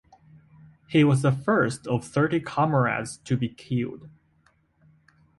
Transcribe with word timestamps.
He 0.87 1.03
was 1.03 1.21
the 1.21 1.31
first 1.31 1.85
of 1.85 2.03
Thirty 2.03 2.39
Comrades 2.39 3.17
to 3.17 3.37
be 3.37 3.49
killed. 3.49 4.09